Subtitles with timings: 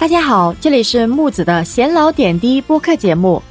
[0.00, 3.42] 大家好，这里是木子的闲聊点滴播客节目。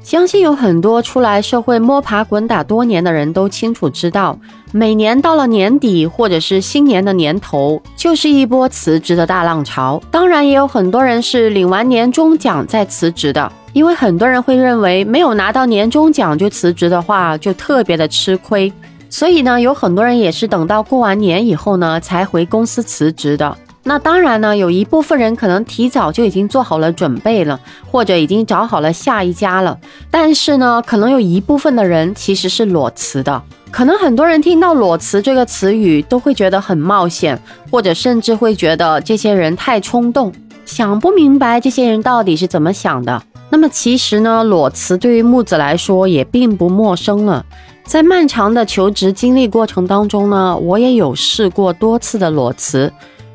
[0.00, 4.38] 相信有很多出来社会摸爬滚打多年的人都清楚知道，
[4.70, 10.00] 每年到了年底或者是新年的年头，就是一波辞职的大浪潮。
[10.08, 18.72] 当然，也有很多人是领完年终奖再辞职的，因为很多人会认为没有拿到年终奖就辞职的话，就特别的吃亏。
[19.10, 23.58] 所以呢，有很多人也是等到过完年以后呢，才回公司辞职的。
[23.84, 27.58] 那当然呢，有一部分人可能提早就已经做好了准备了，
[27.90, 29.76] 或者已经找好了下一家了。
[30.10, 33.42] 但是呢，可能有一部分的人其实是裸辞的。
[33.70, 40.30] 可能很多人听到“裸辞”这个词语都会觉得很冒险，或者甚至会觉得这些人太冲动，
[40.66, 43.22] 想不明白这些人到底是怎么想的。
[43.48, 47.44] 那么其实呢，裸辞对于木子来说也并不陌生了。
[47.84, 52.92] 在漫长的求职经历过程当中呢，我也有试过多次的裸辞。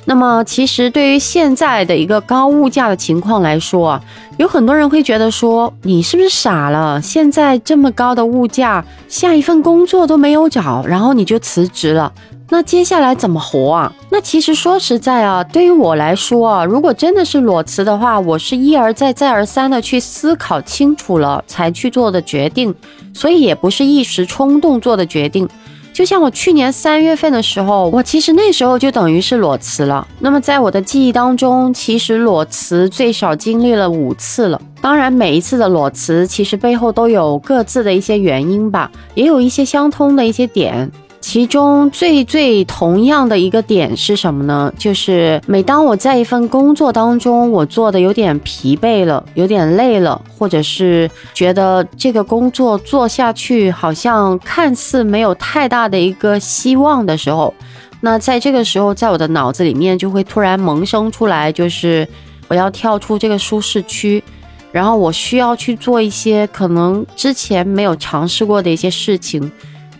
[0.09, 4.01] 那么，其实对于现在的一个高物价的情况来说啊，
[4.37, 7.01] 有很多人会觉得说，你是不是傻了？
[7.01, 12.09] 现在这么高的物价，下一份工作都没有找，然后你就辞职了，
[12.47, 13.93] 那接下来怎么活啊？
[14.09, 22.73] 那其实说实在啊，对于我来说啊，如果真的是裸辞的话，我是一而再、再而三的去思考清楚了才去做的决定，
[23.13, 25.49] 所以也不是一时冲动做的决定。
[25.97, 30.07] 就像我去年三月份的时候，我其实那时候就等于是裸辞了。
[30.19, 34.61] 那么在我的记忆当中，其实裸辞最少经历了五次了。
[34.79, 40.87] 当然，每一次的裸辞其实背后都有各自的一些原因吧，也有一些相通的一些点。
[41.19, 44.71] 其中最最同样的一个点是什么呢？
[44.77, 57.53] 就是每当我在一份工作当中，我做的有点疲惫了，有点累了，或者是觉得这个工作做下去好像看似没有太大的一个希望的时候，
[57.99, 62.07] 那在这个时候，在我的脑子里面就会突然萌生出来，就是
[62.47, 64.23] 我要跳出这个舒适区，
[64.71, 69.51] 然后我需要去做一些可能之前没有尝试过的一些事情。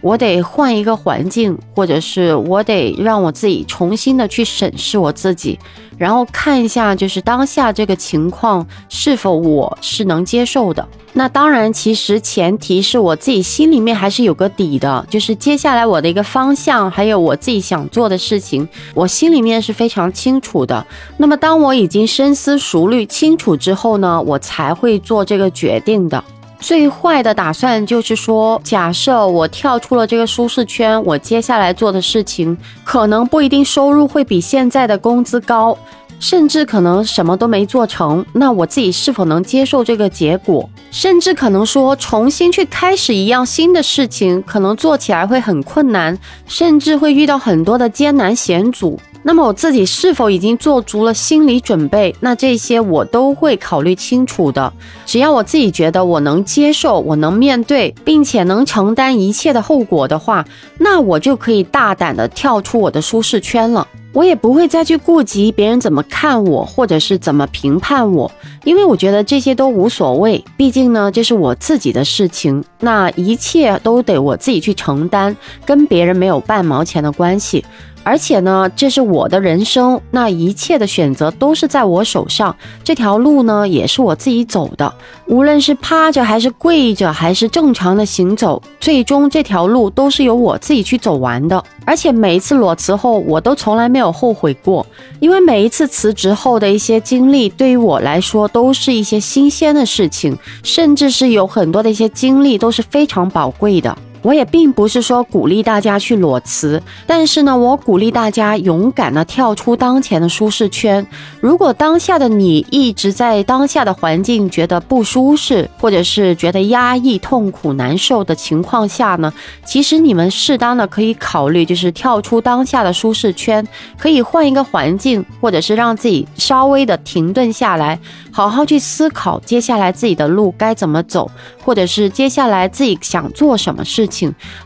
[0.01, 5.57] 我得换一个环境，或者是我得让我自己重新的去审视我自己，
[5.97, 10.87] 然后看一下就是当下这个情况是否我是能接受的。
[11.13, 20.85] 那当然，其实前提是我自己心里面还是有个底的，就是接下来我的一个方向，还有我自己想做的事情，我心里面是非常清楚的。
[21.17, 26.23] 那么当我已经深思熟虑清楚之后呢，我才会做这个决定的。
[26.59, 35.77] 最坏的打算就是说，假设我跳出了这个舒适圈，我接下来做的事情可能不一定收入会比现在的工资高，
[36.19, 38.25] 甚至可能什么都没做成。
[38.33, 40.67] 那我自己是否能接受这个结果？
[40.89, 46.17] 甚至可能说重新去开始一样新的事情，可能做起来会很困难，
[46.47, 48.99] 甚至会遇到很多的艰难险阻。
[49.23, 52.15] 那么我自己是否已经做足了心理准备？
[52.21, 54.71] 那这些我都会考虑清楚的。
[55.07, 60.45] 只要我自己觉得我能接受，我能面对，并且能承担一切的后果的话，
[60.77, 63.87] 那我就可以大胆的跳出我的舒适圈了。
[64.11, 68.29] 我也不会再去顾及别人怎么看我，或者是怎么评判我，
[68.65, 70.43] 因为我觉得这些都无所谓。
[70.57, 75.33] 毕竟呢，这是我自己的事情，那一切都得我自己去承担，
[75.65, 77.63] 跟别人没有半毛钱的关系。
[78.03, 82.55] 而且呢，这是我的人生，那一切的选择都是在我手上。
[82.81, 84.91] 这条路呢，也是我自己走的。
[85.27, 91.63] 无论是趴着，还是跪着，还是正常的行走，最终这条路都是由我自己去走完的。
[91.85, 94.85] 而且每一次裸辞后，我都从来没有后悔过，
[95.19, 103.97] 因为每一次辞职后的一些经历，对于我来说都是一些新鲜的事情，甚至是有很多的一些经历都是非常宝贵的。
[104.27, 111.07] 我也并不是说鼓励大家去裸辞，但是呢，我鼓励大家勇敢的跳出当前的舒适圈。
[111.39, 119.31] 如果当下的你一直在当下的环境觉得不舒适，或者是觉得压抑、痛苦、难受的情况下呢，
[119.65, 123.65] 其实你们适当的可以考虑，就是跳出当下的舒适圈，
[123.97, 127.97] 可以换一个环境，或者是让自己稍微的停顿下来，
[128.29, 131.31] 好好去思考接下来自己的路该怎么走，
[131.63, 134.05] 或者是接下来自己想做什么事。
[134.05, 134.16] 情，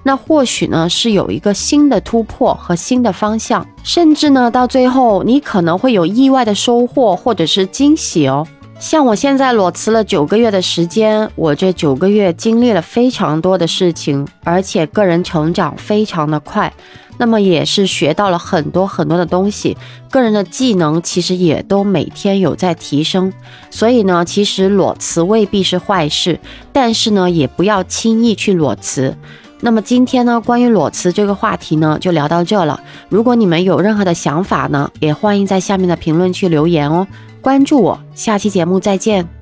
[0.04, 8.48] 那或许呢是有一个新的突破和新的方向，甚至呢到最后你可能会有意外的收获或者是惊喜哦。
[8.82, 16.74] 像我现在裸辞了九个月的时间，我这九个月经历了非常多的事情，而且个人成长非常的快。
[17.20, 19.78] 那么也是学到了很多很多的东西，
[20.10, 23.32] 个人的技能其实也都每天有在提升。
[23.70, 26.40] 所以呢，其实裸辞未必是坏事，
[26.74, 29.16] 但是呢，也不要轻易去裸辞。
[29.60, 32.82] 那么今天呢，关于裸辞这个话题呢，就聊到这了。
[33.10, 37.06] 如果你们有任何的想法呢，也欢迎在下面的评论区留言哦。
[37.42, 39.41] 关注我，下期节目再见。